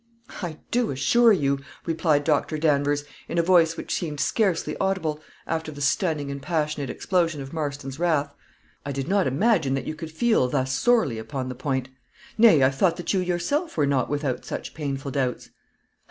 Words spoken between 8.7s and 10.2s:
"I did not imagine that you could